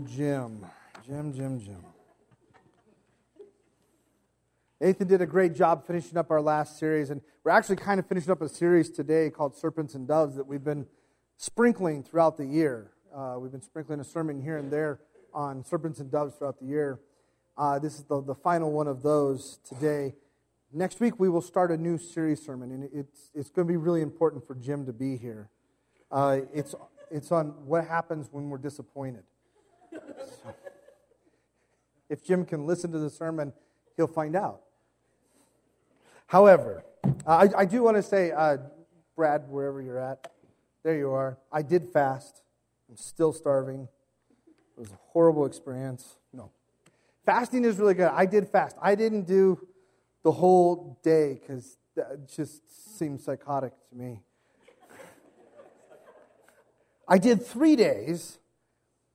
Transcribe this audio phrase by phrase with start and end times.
[0.00, 0.64] Jim.
[1.06, 1.84] Jim, Jim, Jim.
[4.80, 8.06] Nathan did a great job finishing up our last series, and we're actually kind of
[8.06, 10.86] finishing up a series today called Serpents and Doves that we've been
[11.36, 12.92] sprinkling throughout the year.
[13.14, 15.00] Uh, we've been sprinkling a sermon here and there
[15.34, 17.00] on serpents and doves throughout the year.
[17.56, 20.14] Uh, this is the, the final one of those today.
[20.72, 23.76] Next week, we will start a new series sermon, and it's, it's going to be
[23.76, 25.50] really important for Jim to be here.
[26.10, 26.74] Uh, it's,
[27.10, 29.24] it's on what happens when we're disappointed.
[32.10, 33.54] If Jim can listen to the sermon,
[33.96, 34.60] he'll find out.
[36.26, 38.58] However, uh, I, I, do want to say, uh,
[39.16, 40.30] Brad, wherever you're at,
[40.82, 41.38] there you are.
[41.52, 42.42] I did fast.
[42.88, 43.88] I'm still starving.
[44.76, 46.16] It was a horrible experience.
[46.32, 46.50] No.
[47.24, 48.10] Fasting is really good.
[48.12, 48.76] I did fast.
[48.82, 49.66] I didn't do
[50.24, 54.20] the whole day because that just seems psychotic to me.
[57.06, 58.38] I did three days,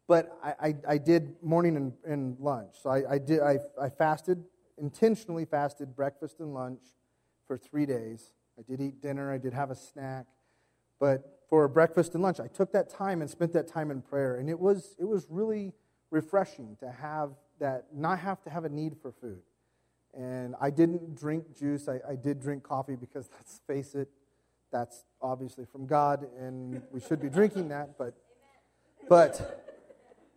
[0.08, 2.76] but I, I, I did morning and, and, lunch.
[2.82, 4.44] So I, I, did, I, I fasted,
[4.78, 6.82] intentionally fasted breakfast and lunch
[7.48, 8.34] for three days.
[8.58, 10.28] I did eat dinner, I did have a snack,
[11.00, 14.38] but for breakfast and lunch, I took that time and spent that time in prayer,
[14.38, 15.74] and it was it was really
[16.10, 19.42] refreshing to have that, not have to have a need for food.
[20.14, 21.90] And I didn't drink juice.
[21.90, 24.10] I, I did drink coffee because let's face it,
[24.72, 27.98] that's obviously from God, and we should be drinking that.
[27.98, 28.16] But,
[29.08, 29.65] but,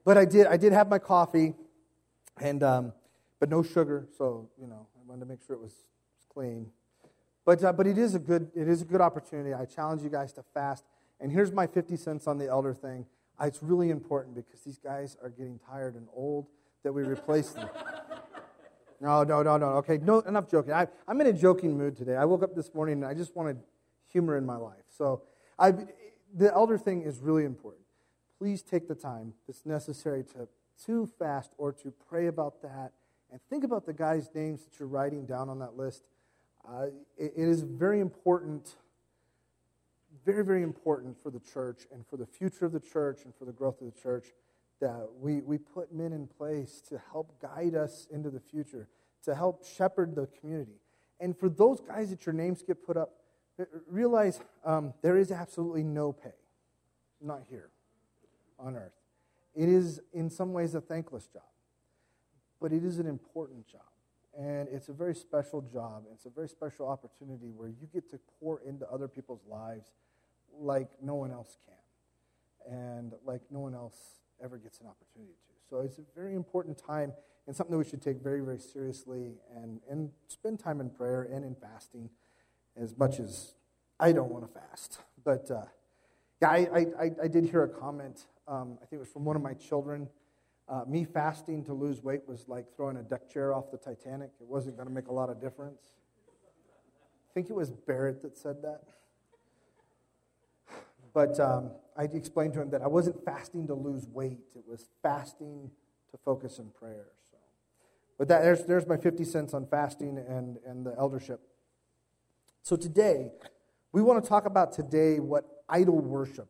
[0.05, 0.47] but I did.
[0.47, 1.55] I did have my coffee,
[2.41, 2.93] and um,
[3.41, 4.07] but no sugar.
[4.17, 5.75] So you know, I wanted to make sure it was
[6.33, 6.71] clean.
[7.45, 9.55] But, uh, but it, is a good, it is a good opportunity.
[9.55, 10.85] I challenge you guys to fast.
[11.19, 13.07] And here's my 50 cents on the elder thing.
[13.41, 16.47] It's really important because these guys are getting tired and old
[16.83, 17.71] that we replace them.
[19.01, 19.67] No, no, no, no.
[19.77, 20.73] Okay, no, enough joking.
[20.73, 22.17] I, am in a joking mood today.
[22.17, 23.61] I woke up this morning and I just wanted
[24.13, 24.83] humor in my life.
[24.89, 25.23] So
[25.57, 25.71] I,
[26.35, 27.85] the elder thing is really important.
[28.39, 30.47] Please take the time that's necessary to,
[30.87, 32.93] to fast or to pray about that
[33.33, 36.09] and think about the guys' names that you're writing down on that list.
[36.67, 38.77] Uh, it, it is very important,
[40.25, 43.45] very, very important for the church and for the future of the church and for
[43.45, 44.27] the growth of the church
[44.81, 48.89] that we, we put men in place to help guide us into the future,
[49.25, 50.81] to help shepherd the community.
[51.19, 53.11] And for those guys that your names get put up,
[53.91, 56.35] realize um, there is absolutely no pay,
[57.21, 57.71] not here
[58.59, 58.93] on earth.
[59.55, 61.43] It is, in some ways, a thankless job,
[62.61, 63.83] but it is an important job.
[64.39, 66.05] And it's a very special job.
[66.13, 69.91] It's a very special opportunity where you get to pour into other people's lives
[70.61, 73.97] like no one else can, and like no one else
[74.43, 75.55] ever gets an opportunity to.
[75.69, 77.13] So it's a very important time
[77.47, 81.23] and something that we should take very, very seriously and, and spend time in prayer
[81.23, 82.11] and in fasting
[82.77, 83.55] as much as
[83.99, 85.01] I don't want to fast.
[85.25, 85.63] But uh,
[86.43, 89.37] yeah, I, I, I, did hear a comment, um, I think it was from one
[89.37, 90.09] of my children
[90.69, 94.31] uh, me fasting to lose weight was like throwing a deck chair off the Titanic.
[94.41, 95.81] It wasn't going to make a lot of difference.
[97.31, 98.83] I think it was Barrett that said that.
[101.15, 104.89] But um, I explained to him that I wasn't fasting to lose weight, it was
[105.03, 105.71] fasting
[106.11, 107.07] to focus in prayer.
[107.31, 107.39] So.
[108.19, 111.41] But that, there's, there's my 50 cents on fasting and, and the eldership.
[112.63, 113.31] So today,
[113.93, 116.49] we want to talk about today what idol worship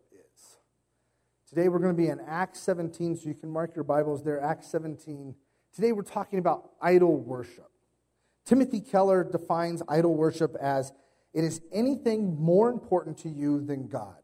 [1.48, 4.38] Today we're going to be in Acts 17, so you can mark your Bibles there,
[4.38, 5.34] Acts 17.
[5.74, 7.70] Today we're talking about idol worship.
[8.44, 10.92] Timothy Keller defines idol worship as
[11.32, 14.18] it is anything more important to you than God,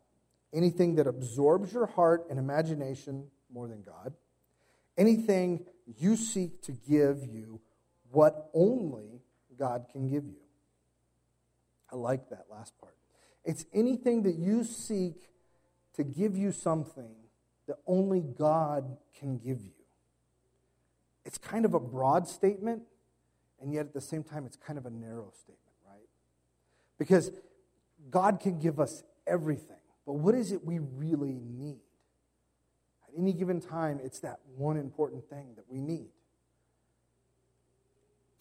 [0.53, 4.13] anything that absorbs your heart and imagination more than God,
[4.99, 5.65] anything
[5.97, 7.59] you seek to give you
[8.11, 9.23] what only
[9.59, 10.43] God can give you.
[11.91, 12.97] I like that last part.
[13.47, 15.31] It's anything that you seek
[15.97, 17.15] to give you something
[17.67, 19.73] that only God can give you.
[21.25, 22.83] It's kind of a broad statement,
[23.61, 26.07] and yet at the same time, it's kind of a narrow statement, right?
[26.99, 27.31] Because
[28.11, 31.81] God can give us everything, but what is it we really need?
[33.09, 36.09] At any given time, it's that one important thing that we need.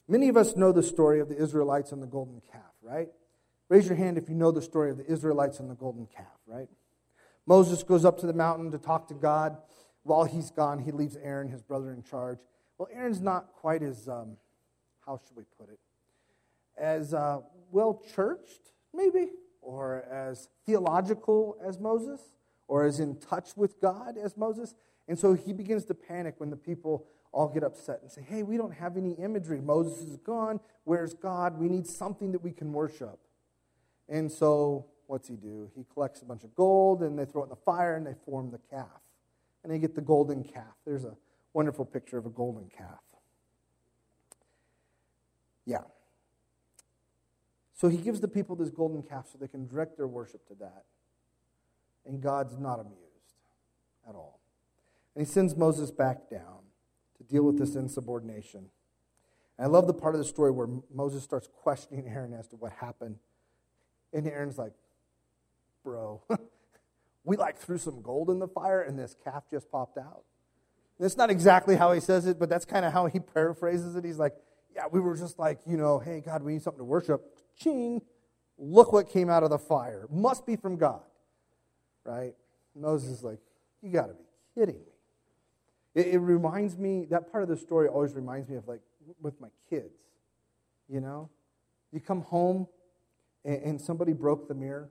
[0.07, 3.07] Many of us know the story of the Israelites and the golden calf, right?
[3.69, 6.27] Raise your hand if you know the story of the Israelites and the golden calf,
[6.45, 6.67] right?
[7.45, 9.57] Moses goes up to the mountain to talk to God.
[10.03, 12.39] While he's gone, he leaves Aaron, his brother, in charge.
[12.77, 14.37] Well, Aaron's not quite as, um,
[15.05, 15.79] how should we put it,
[16.77, 17.39] as uh,
[17.71, 19.31] well churched, maybe,
[19.61, 22.21] or as theological as Moses,
[22.67, 24.75] or as in touch with God as Moses.
[25.07, 28.43] And so he begins to panic when the people all get upset and say, Hey,
[28.43, 29.59] we don't have any imagery.
[29.59, 30.59] Moses is gone.
[30.83, 31.59] Where's God?
[31.59, 33.19] We need something that we can worship.
[34.07, 35.69] And so what's he do?
[35.75, 38.15] He collects a bunch of gold and they throw it in the fire and they
[38.25, 38.87] form the calf.
[39.63, 40.75] And they get the golden calf.
[40.85, 41.15] There's a
[41.53, 42.99] wonderful picture of a golden calf.
[45.65, 45.83] Yeah.
[47.73, 50.55] So he gives the people this golden calf so they can direct their worship to
[50.55, 50.83] that.
[52.05, 52.99] And God's not amused
[54.07, 54.39] at all.
[55.15, 56.59] And he sends Moses back down
[57.17, 58.65] to deal with this insubordination.
[59.57, 62.55] And I love the part of the story where Moses starts questioning Aaron as to
[62.55, 63.17] what happened.
[64.11, 64.73] And Aaron's like,
[65.83, 66.21] bro,
[67.23, 70.23] we like threw some gold in the fire and this calf just popped out.
[70.99, 74.05] That's not exactly how he says it, but that's kind of how he paraphrases it.
[74.05, 74.33] He's like,
[74.75, 77.21] yeah, we were just like, you know, hey, God, we need something to worship.
[77.57, 78.01] Ching,
[78.57, 80.07] look what came out of the fire.
[80.11, 81.01] Must be from God,
[82.05, 82.33] right?
[82.75, 83.39] Moses is like,
[83.81, 84.23] you got to be
[84.55, 84.91] kidding me.
[85.95, 88.81] It, it reminds me, that part of the story always reminds me of like
[89.21, 89.93] with my kids,
[90.87, 91.29] you know?
[91.91, 92.67] You come home
[93.45, 94.89] and, and somebody broke the mirror.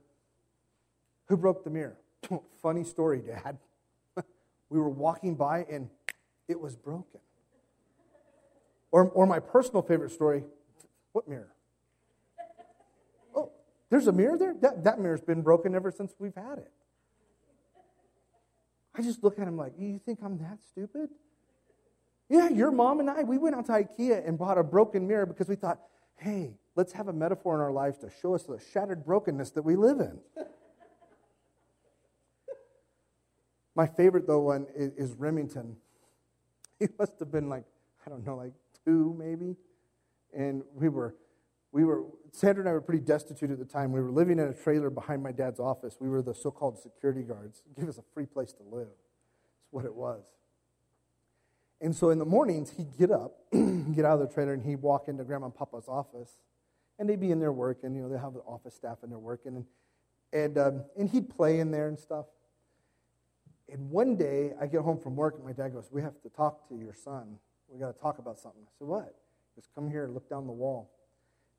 [1.27, 1.97] Who broke the mirror?
[2.61, 3.57] Funny story, Dad.
[4.69, 5.89] we were walking by and
[6.47, 7.19] it was broken.
[8.91, 10.43] Or, or my personal favorite story
[11.13, 11.53] what mirror?
[13.35, 13.51] Oh,
[13.89, 14.55] there's a mirror there?
[14.61, 16.71] That, that mirror's been broken ever since we've had it.
[18.95, 21.09] I just look at him like, you think I'm that stupid?
[22.29, 25.25] Yeah, your mom and I, we went out to IKEA and bought a broken mirror
[25.25, 25.79] because we thought,
[26.17, 29.63] hey, let's have a metaphor in our lives to show us the shattered brokenness that
[29.63, 30.19] we live in.
[33.75, 35.77] My favorite, though, one is, is Remington.
[36.79, 37.63] He must have been like,
[38.05, 38.51] I don't know, like
[38.83, 39.55] two maybe.
[40.35, 41.15] And we were,
[41.71, 43.91] we were, Sandra and I were pretty destitute at the time.
[43.91, 45.97] We were living in a trailer behind my dad's office.
[45.99, 47.61] We were the so called security guards.
[47.79, 48.87] Give us a free place to live.
[48.87, 50.23] That's what it was.
[51.79, 54.81] And so in the mornings, he'd get up, get out of the trailer, and he'd
[54.81, 56.37] walk into Grandma and Papa's office.
[56.97, 57.95] And they'd be in there working.
[57.95, 59.55] You know, they have the office staff in there working.
[59.55, 59.65] And,
[60.31, 62.25] and, um, and he'd play in there and stuff.
[63.73, 66.29] And one day, I get home from work, and my dad goes, We have to
[66.29, 67.37] talk to your son.
[67.67, 68.61] We got to talk about something.
[68.61, 69.15] I said, What?
[69.55, 70.91] He goes, Come here, and look down the wall.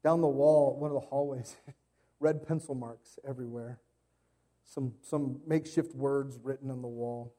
[0.04, 1.56] Down the wall, one of the hallways,
[2.20, 3.80] red pencil marks everywhere.
[4.62, 7.34] Some, some makeshift words written on the wall.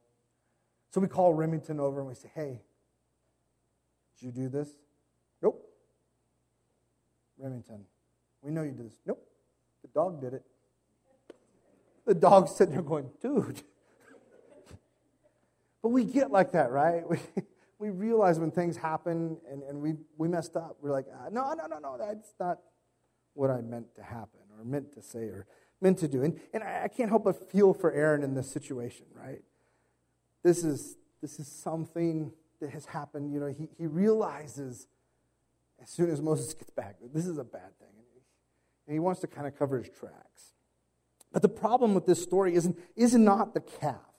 [0.92, 2.62] So we call Remington over and we say, Hey,
[4.19, 4.68] did you do this?
[5.42, 5.66] Nope.
[7.38, 7.86] Remington,
[8.42, 9.00] we know you did this.
[9.06, 9.25] Nope.
[9.83, 10.44] The dog did it.
[12.06, 13.63] The dog's sitting there going, dude.
[15.86, 17.04] But we get like that, right?
[17.78, 20.78] We, we realize when things happen and, and we, we messed up.
[20.82, 22.58] We're like, ah, no, no, no, no, that's not
[23.36, 25.46] what I meant to happen or meant to say or
[25.82, 26.24] meant to do.
[26.24, 29.44] And, and I, can't help but feel for Aaron in this situation, right?
[30.42, 34.88] This is, this is something that has happened, you know, he, he realizes
[35.84, 37.90] as soon as Moses gets back that this is a bad thing.
[38.88, 40.54] And he wants to kind of cover his tracks.
[41.32, 44.14] But the problem with this story isn't, is not the calf,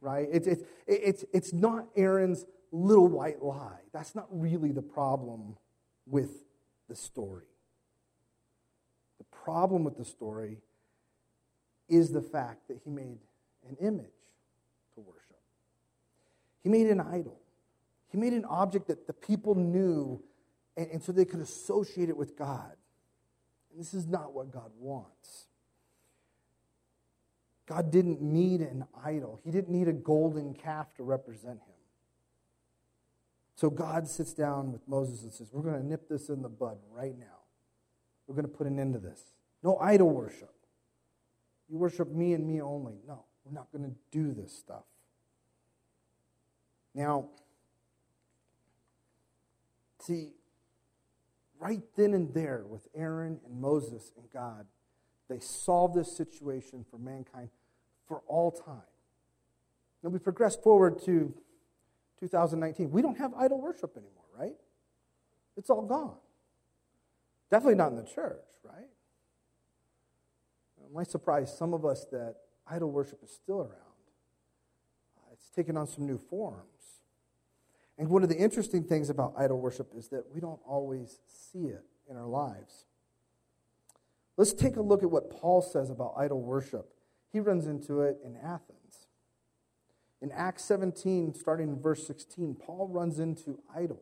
[0.00, 0.28] right?
[0.30, 3.80] It's, it's, it's, it's not Aaron's little white lie.
[3.92, 5.56] That's not really the problem
[6.06, 6.30] with
[6.88, 7.46] the story.
[9.18, 10.58] The problem with the story
[11.88, 13.18] is the fact that he made
[13.68, 14.06] an image
[14.94, 15.38] to worship.
[16.62, 17.40] He made an idol.
[18.10, 20.22] He made an object that the people knew,
[20.76, 22.72] and, and so they could associate it with God.
[23.70, 25.46] And this is not what God wants.
[27.68, 31.74] God didn't need an idol, He didn't need a golden calf to represent Him.
[33.54, 36.48] So God sits down with Moses and says, We're going to nip this in the
[36.48, 37.26] bud right now.
[38.26, 39.22] We're going to put an end to this.
[39.62, 40.54] No idol worship.
[41.68, 42.94] You worship me and me only.
[43.06, 44.84] No, we're not going to do this stuff.
[46.94, 47.28] Now,
[50.08, 50.30] See,
[51.60, 54.66] right then and there with Aaron and Moses and God,
[55.28, 57.50] they solved this situation for mankind
[58.08, 58.82] for all time.
[60.02, 61.32] Now we progress forward to
[62.20, 62.90] 2019.
[62.90, 64.56] We don't have idol worship anymore, right?
[65.56, 66.16] It's all gone.
[67.50, 68.88] Definitely not in the church, right?
[70.84, 72.36] It might surprise some of us that
[72.66, 73.72] idol worship is still around.
[75.32, 76.64] It's taken on some new forms.
[77.96, 81.66] And one of the interesting things about idol worship is that we don't always see
[81.66, 82.86] it in our lives.
[84.36, 86.92] Let's take a look at what Paul says about idol worship.
[87.32, 89.06] He runs into it in Athens.
[90.20, 94.00] In Acts 17, starting in verse 16, Paul runs into idols.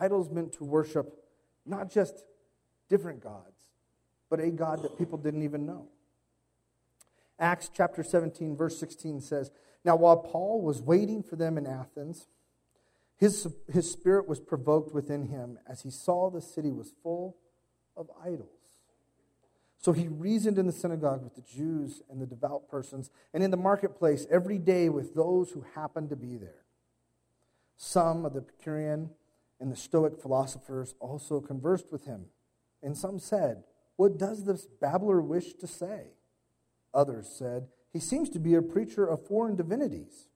[0.00, 1.24] Idols meant to worship
[1.66, 2.24] not just
[2.88, 3.70] different gods,
[4.30, 5.88] but a God that people didn't even know.
[7.38, 9.50] Acts chapter 17, verse 16 says
[9.84, 12.26] Now, while Paul was waiting for them in Athens,
[13.16, 17.36] his, his spirit was provoked within him as he saw the city was full
[17.96, 18.57] of idols.
[19.78, 23.52] So he reasoned in the synagogue with the Jews and the devout persons, and in
[23.52, 26.64] the marketplace every day with those who happened to be there.
[27.76, 29.10] Some of the Epicurean
[29.60, 32.26] and the Stoic philosophers also conversed with him,
[32.82, 33.62] and some said,
[33.94, 36.08] What does this babbler wish to say?
[36.92, 40.26] Others said, He seems to be a preacher of foreign divinities,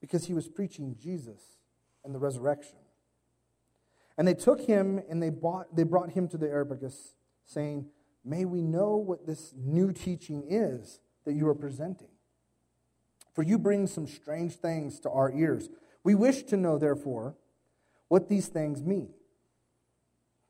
[0.00, 1.40] because he was preaching Jesus
[2.04, 2.78] and the resurrection.
[4.16, 7.86] And they took him and they, bought, they brought him to the Areopagus, saying,
[8.24, 12.08] May we know what this new teaching is that you are presenting.
[13.34, 15.68] For you bring some strange things to our ears.
[16.02, 17.36] We wish to know, therefore,
[18.08, 19.10] what these things mean.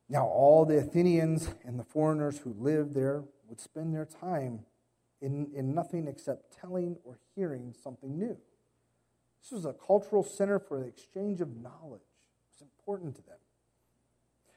[0.08, 4.60] Now, all the Athenians and the foreigners who lived there would spend their time
[5.20, 8.38] in, in nothing except telling or hearing something new.
[9.42, 12.00] This was a cultural center for the exchange of knowledge.
[12.02, 13.38] It was important to them.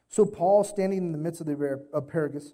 [0.08, 2.53] So Paul, standing in the midst of the Areopagus,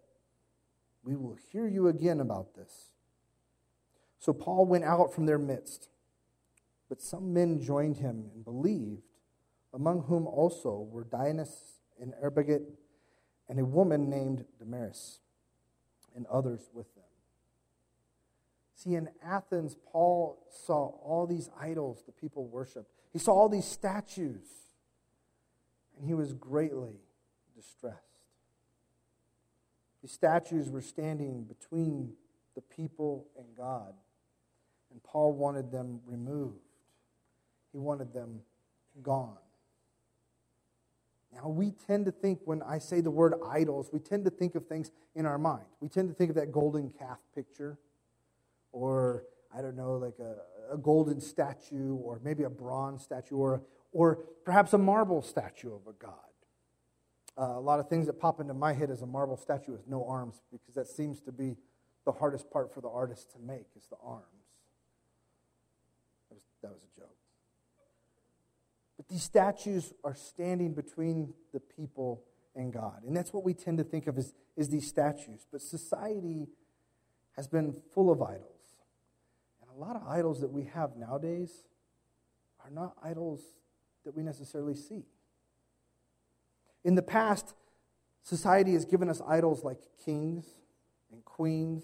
[1.03, 2.91] We will hear you again about this.
[4.19, 5.89] So Paul went out from their midst,
[6.89, 9.01] but some men joined him and believed,
[9.73, 12.61] among whom also were Dionysius and Areopagite
[13.49, 15.19] and a woman named Damaris,
[16.15, 17.03] and others with them.
[18.75, 22.91] See, in Athens, Paul saw all these idols the people worshiped.
[23.11, 24.47] He saw all these statues,
[25.97, 27.01] and he was greatly
[27.55, 28.10] distressed.
[30.01, 32.13] These statues were standing between
[32.55, 33.93] the people and God,
[34.91, 36.59] and Paul wanted them removed.
[37.71, 38.41] He wanted them
[39.01, 39.37] gone.
[41.33, 44.55] Now, we tend to think when I say the word idols, we tend to think
[44.55, 45.65] of things in our mind.
[45.79, 47.77] We tend to think of that golden calf picture,
[48.73, 49.23] or
[49.55, 53.61] I don't know, like a, a golden statue or maybe a bronze statue or,
[53.93, 56.30] or perhaps a marble statue of a god.
[57.37, 59.87] Uh, a lot of things that pop into my head as a marble statue with
[59.87, 61.55] no arms because that seems to be
[62.05, 64.25] the hardest part for the artist to make is the arms.
[66.29, 67.15] That was, that was a joke.
[68.97, 72.23] But these statues are standing between the people
[72.55, 73.03] and God.
[73.05, 75.45] And that's what we tend to think of as, as these statues.
[75.51, 76.47] But society
[77.37, 78.75] has been full of idols
[79.61, 81.63] And a lot of idols that we have nowadays
[82.63, 83.41] are not idols
[84.05, 85.05] that we necessarily see.
[86.83, 87.53] In the past,
[88.23, 90.45] society has given us idols like kings
[91.11, 91.83] and queens,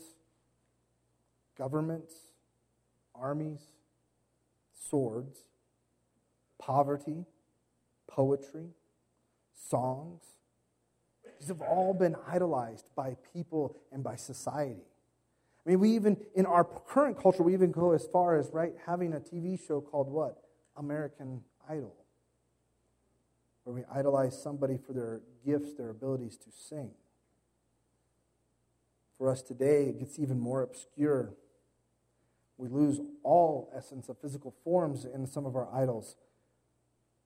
[1.57, 2.13] governments,
[3.13, 3.61] armies,
[4.89, 5.39] swords,
[6.59, 7.25] poverty,
[8.07, 8.69] poetry,
[9.53, 10.23] songs.
[11.39, 14.87] These have all been idolized by people and by society.
[15.65, 18.73] I mean, we even, in our current culture, we even go as far as, right,
[18.85, 20.41] having a TV show called what?
[20.77, 21.93] American Idol.
[23.67, 26.91] Where we idolize somebody for their gifts, their abilities to sing.
[29.17, 31.33] For us today, it gets even more obscure.
[32.57, 36.15] We lose all essence of physical forms in some of our idols.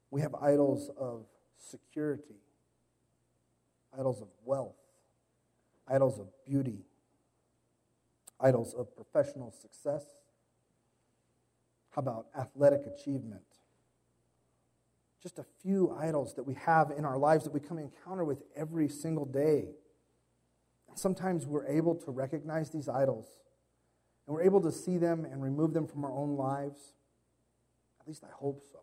[0.09, 1.25] We have idols of
[1.59, 2.41] security,
[3.95, 4.81] idols of wealth,
[5.87, 6.85] idols of beauty,
[8.39, 10.05] idols of professional success.
[11.91, 13.43] How about athletic achievement?
[15.21, 18.41] Just a few idols that we have in our lives that we come encounter with
[18.55, 19.69] every single day.
[20.95, 23.27] Sometimes we're able to recognize these idols
[24.25, 26.93] and we're able to see them and remove them from our own lives.
[27.99, 28.79] At least I hope so.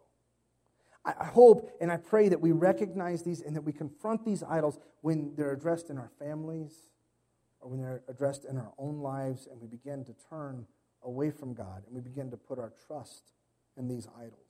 [1.05, 4.79] I hope and I pray that we recognize these and that we confront these idols
[5.01, 6.91] when they're addressed in our families
[7.61, 10.67] or when they're addressed in our own lives and we begin to turn
[11.03, 13.33] away from God and we begin to put our trust
[13.77, 14.48] in these idols.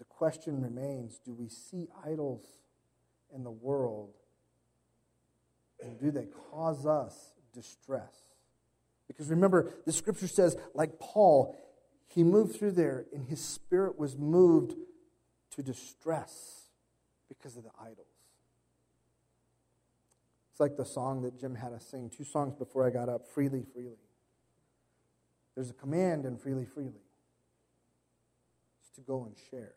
[0.00, 2.46] The question remains do we see idols
[3.34, 4.14] in the world
[5.78, 8.16] and do they cause us distress?
[9.06, 11.54] Because remember, the scripture says, like Paul,
[12.06, 14.74] he moved through there and his spirit was moved
[15.50, 16.70] to distress
[17.28, 18.06] because of the idols.
[20.50, 23.28] It's like the song that Jim had us sing two songs before I got up
[23.28, 23.98] freely, freely.
[25.54, 27.04] There's a command in freely, freely.
[28.80, 29.74] It's to go and share.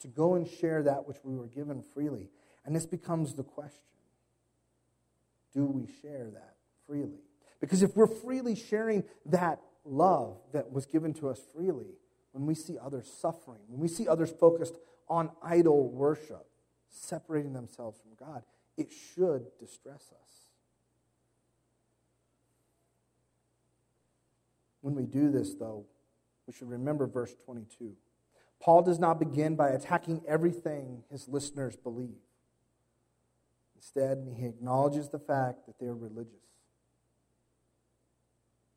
[0.00, 2.30] To go and share that which we were given freely.
[2.64, 3.82] And this becomes the question
[5.52, 6.54] do we share that
[6.86, 7.18] freely?
[7.60, 11.96] Because if we're freely sharing that love that was given to us freely,
[12.32, 14.74] when we see others suffering, when we see others focused
[15.08, 16.46] on idol worship,
[16.88, 18.44] separating themselves from God,
[18.76, 20.30] it should distress us.
[24.80, 25.84] When we do this, though,
[26.46, 27.92] we should remember verse 22.
[28.60, 32.18] Paul does not begin by attacking everything his listeners believe.
[33.74, 36.34] Instead, he acknowledges the fact that they are religious,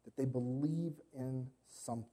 [0.06, 2.08] that they believe in something.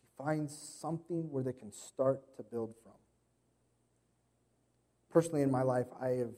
[0.00, 2.92] He finds something where they can start to build from.
[5.10, 6.34] Personally, in my life, I have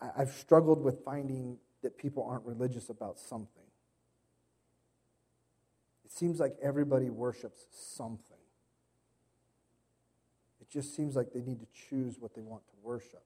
[0.00, 3.65] I, have struggled with finding that people aren't religious about something.
[6.16, 8.38] Seems like everybody worships something.
[10.62, 13.22] It just seems like they need to choose what they want to worship.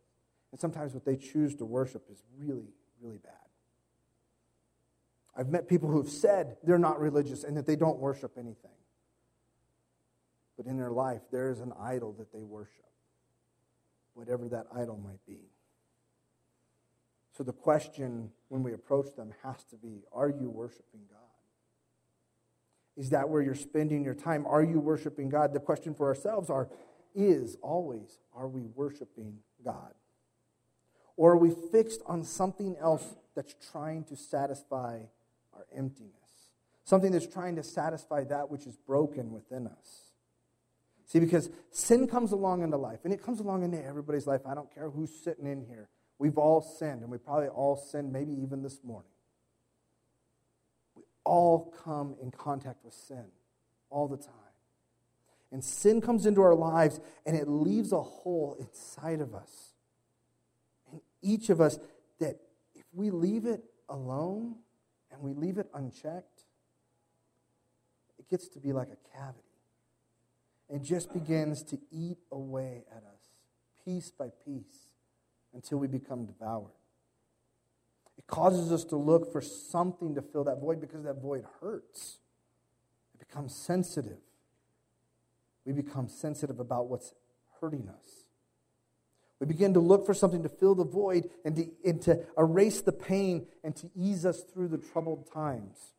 [0.50, 3.32] And sometimes what they choose to worship is really, really bad.
[5.36, 8.72] I've met people who've said they're not religious and that they don't worship anything.
[10.56, 12.90] But in their life, there is an idol that they worship,
[14.14, 15.52] whatever that idol might be.
[17.36, 21.19] So the question when we approach them has to be Are you worshiping God?
[22.96, 24.46] Is that where you're spending your time?
[24.46, 25.52] Are you worshiping God?
[25.52, 26.68] The question for ourselves are,
[27.14, 29.94] is always, are we worshiping God?
[31.16, 35.00] Or are we fixed on something else that's trying to satisfy
[35.54, 36.14] our emptiness?
[36.84, 40.12] Something that's trying to satisfy that which is broken within us.
[41.06, 44.42] See, because sin comes along into life, and it comes along into everybody's life.
[44.46, 45.88] I don't care who's sitting in here.
[46.18, 49.10] We've all sinned, and we probably all sinned, maybe even this morning.
[51.30, 53.26] All come in contact with sin
[53.88, 54.34] all the time.
[55.52, 59.74] And sin comes into our lives and it leaves a hole inside of us.
[60.90, 61.78] And each of us,
[62.18, 62.40] that
[62.74, 64.56] if we leave it alone
[65.12, 66.46] and we leave it unchecked,
[68.18, 69.38] it gets to be like a cavity.
[70.68, 73.20] It just begins to eat away at us,
[73.84, 74.90] piece by piece,
[75.54, 76.79] until we become devoured.
[78.20, 82.18] It causes us to look for something to fill that void because that void hurts.
[83.14, 84.18] It becomes sensitive
[85.64, 87.14] we become sensitive about what's
[87.60, 88.24] hurting us.
[89.38, 92.82] We begin to look for something to fill the void and to, and to erase
[92.82, 95.94] the pain and to ease us through the troubled times.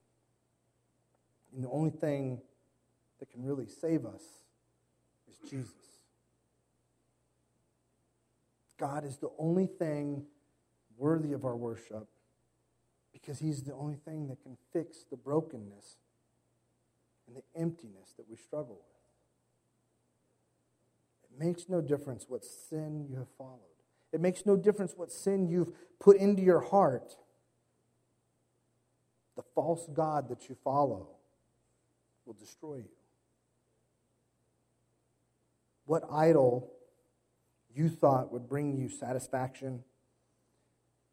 [1.54, 2.42] And the only thing
[3.20, 4.22] that can really save us
[5.30, 5.74] is Jesus.
[8.80, 10.26] God is the only thing
[11.02, 12.08] worthy of our worship
[13.12, 15.98] because He's the only thing that can fix the brokenness
[17.28, 18.86] and the emptiness that we struggle with.
[21.24, 23.60] It makes no difference what sin you have followed.
[24.14, 27.16] It makes no difference what sin you've put into your heart.
[29.36, 31.08] The false God that you follow
[32.26, 32.90] will destroy you.
[35.86, 36.72] What idol
[37.74, 39.84] you thought would bring you satisfaction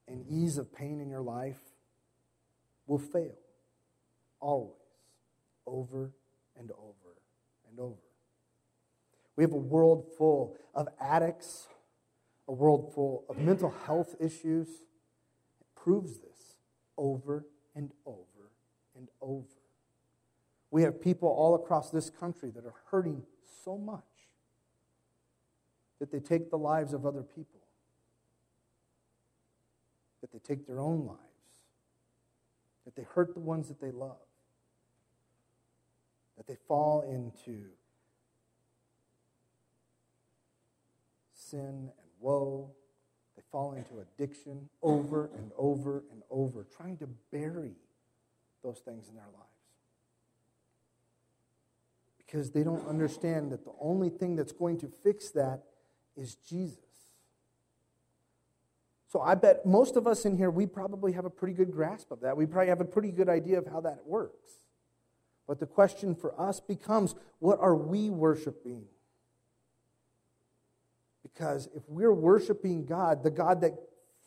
[0.08, 1.60] and ease of pain in your life
[2.86, 3.36] will fail.
[4.40, 4.74] Always.
[5.66, 6.12] Over
[6.58, 7.16] and over
[7.70, 7.96] and over.
[9.36, 11.68] We have a world full of addicts,
[12.48, 14.68] a world full of mental health issues.
[14.68, 16.56] It proves this
[16.96, 18.50] over and over
[18.96, 19.46] and over.
[20.70, 23.22] We have people all across this country that are hurting
[23.64, 24.02] so much
[26.00, 27.57] that they take the lives of other people,
[30.32, 31.20] that they take their own lives,
[32.84, 34.16] that they hurt the ones that they love,
[36.36, 37.66] that they fall into
[41.32, 42.70] sin and woe.
[43.36, 47.76] They fall into addiction over and over and over, trying to bury
[48.62, 49.46] those things in their lives.
[52.18, 55.62] Because they don't understand that the only thing that's going to fix that
[56.16, 56.87] is Jesus.
[59.08, 62.10] So I bet most of us in here, we probably have a pretty good grasp
[62.10, 62.36] of that.
[62.36, 64.60] We probably have a pretty good idea of how that works.
[65.46, 68.84] But the question for us becomes what are we worshiping?
[71.22, 73.72] Because if we're worshiping God, the God that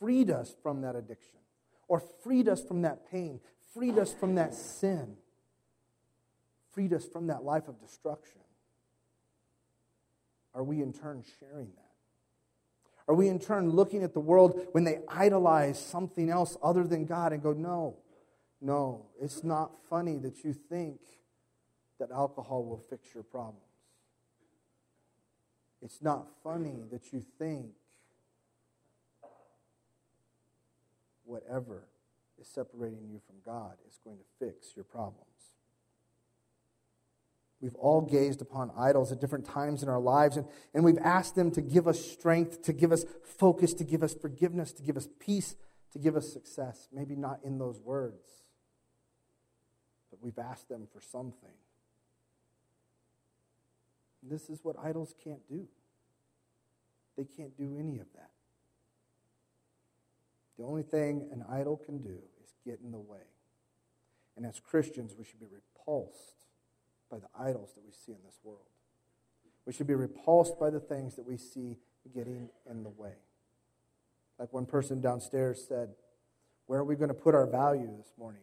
[0.00, 1.38] freed us from that addiction,
[1.86, 3.38] or freed us from that pain,
[3.74, 5.16] freed us from that sin,
[6.72, 8.40] freed us from that life of destruction,
[10.54, 11.91] are we in turn sharing that?
[13.08, 17.04] Are we in turn looking at the world when they idolize something else other than
[17.04, 17.96] God and go, no,
[18.60, 21.00] no, it's not funny that you think
[21.98, 23.60] that alcohol will fix your problems.
[25.82, 27.72] It's not funny that you think
[31.24, 31.88] whatever
[32.40, 35.51] is separating you from God is going to fix your problems.
[37.62, 41.36] We've all gazed upon idols at different times in our lives, and, and we've asked
[41.36, 44.96] them to give us strength, to give us focus, to give us forgiveness, to give
[44.96, 45.54] us peace,
[45.92, 46.88] to give us success.
[46.92, 48.26] Maybe not in those words,
[50.10, 51.54] but we've asked them for something.
[54.24, 55.68] This is what idols can't do.
[57.16, 58.30] They can't do any of that.
[60.58, 63.18] The only thing an idol can do is get in the way.
[64.36, 66.41] And as Christians, we should be repulsed
[67.12, 68.64] by the idols that we see in this world.
[69.66, 71.76] We should be repulsed by the things that we see
[72.14, 73.12] getting in the way.
[74.38, 75.90] Like one person downstairs said,
[76.66, 78.40] Where are we going to put our value this morning?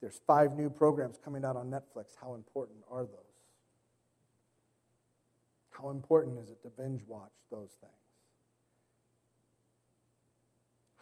[0.00, 2.14] There's five new programs coming out on Netflix.
[2.20, 3.18] How important are those?
[5.70, 7.92] How important is it to binge watch those things?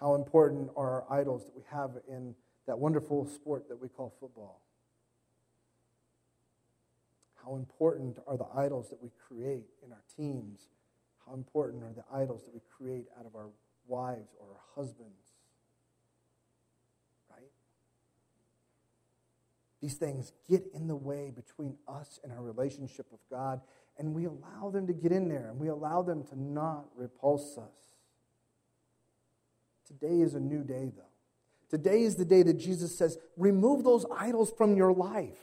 [0.01, 2.35] How important are our idols that we have in
[2.67, 4.63] that wonderful sport that we call football?
[7.45, 10.69] How important are the idols that we create in our teams?
[11.27, 13.49] How important are the idols that we create out of our
[13.87, 15.35] wives or our husbands?
[17.31, 17.51] Right?
[19.81, 23.61] These things get in the way between us and our relationship with God,
[23.99, 27.57] and we allow them to get in there, and we allow them to not repulse
[27.59, 27.77] us.
[29.87, 31.03] Today is a new day, though.
[31.69, 35.39] Today is the day that Jesus says, remove those idols from your life.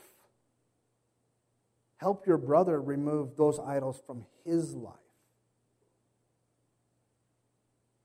[1.98, 4.94] Help your brother remove those idols from his life.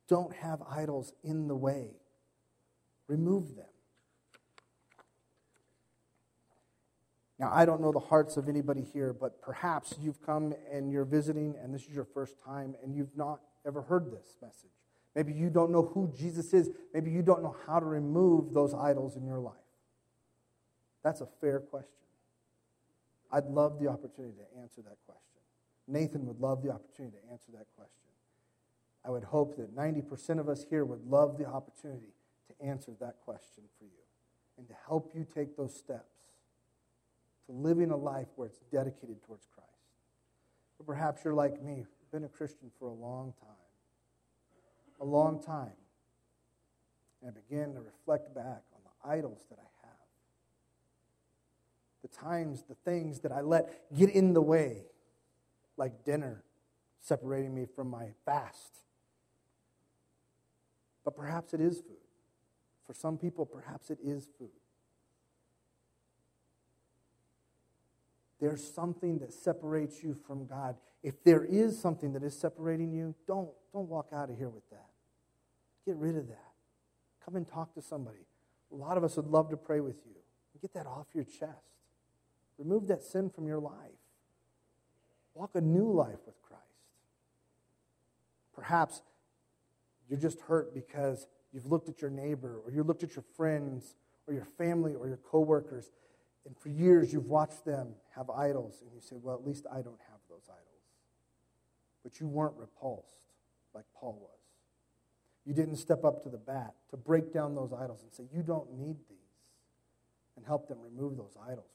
[0.08, 1.91] Don't have idols in the way,
[3.08, 3.65] remove them.
[7.39, 11.06] Now, I don't know the hearts of anybody here, but perhaps you've come and you're
[11.06, 14.69] visiting and this is your first time and you've not ever heard this message.
[15.15, 16.69] Maybe you don't know who Jesus is.
[16.93, 19.53] Maybe you don't know how to remove those idols in your life.
[21.03, 22.03] That's a fair question.
[23.34, 25.41] I'd love the opportunity to answer that question.
[25.88, 27.98] Nathan would love the opportunity to answer that question.
[29.04, 32.13] I would hope that 90% of us here would love the opportunity
[32.48, 34.04] to answer that question for you
[34.58, 36.15] and to help you take those steps
[37.48, 39.69] to living a life where it's dedicated towards Christ.
[40.78, 43.50] But perhaps you're like me, been a Christian for a long time.
[45.02, 45.72] A long time.
[47.22, 49.72] And I begin to reflect back on the idols that I.
[52.04, 54.84] The times, the things that I let get in the way,
[55.78, 56.44] like dinner
[57.00, 58.84] separating me from my fast.
[61.04, 61.98] But perhaps it is food.
[62.86, 64.52] For some people, perhaps it is food.
[68.44, 70.76] there's something that separates you from God.
[71.02, 74.70] If there is something that is separating you, don't, don't walk out of here with
[74.70, 74.89] that.
[75.86, 76.52] Get rid of that.
[77.24, 78.28] Come and talk to somebody.
[78.70, 80.16] A lot of us would love to pray with you.
[80.62, 81.72] Get that off your chest.
[82.63, 83.73] Remove that sin from your life.
[85.34, 86.63] Walk a new life with Christ.
[88.56, 89.02] Perhaps
[90.10, 93.95] you're just hurt because you've looked at your neighbor or you looked at your friends
[94.28, 95.91] or your family or your coworkers
[96.45, 99.82] and for years, you've watched them have idols, and you say, Well, at least I
[99.82, 100.60] don't have those idols.
[102.04, 103.30] But you weren't repulsed
[103.73, 104.30] like Paul was.
[105.45, 108.43] You didn't step up to the bat to break down those idols and say, You
[108.43, 109.17] don't need these,
[110.36, 111.72] and help them remove those idols.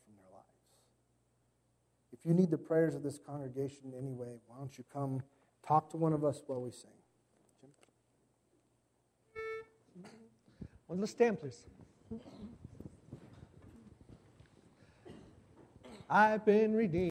[2.21, 5.23] If you need the prayers of this congregation in any way, why don't you come
[5.67, 6.91] talk to one of us while we sing?
[7.61, 7.71] Jim?
[10.89, 11.65] Well, let's stand, please.
[16.11, 17.07] I've been redeemed.